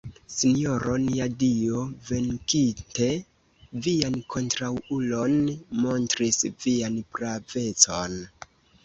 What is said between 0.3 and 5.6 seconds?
Sinjoro nia Dio, venkinte vian kontraŭulon,